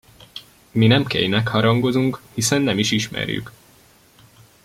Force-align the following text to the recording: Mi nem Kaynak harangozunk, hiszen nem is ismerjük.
Mi 0.73 0.87
nem 0.87 1.03
Kaynak 1.03 1.47
harangozunk, 1.47 2.21
hiszen 2.33 2.61
nem 2.61 2.79
is 2.79 2.91
ismerjük. 2.91 3.51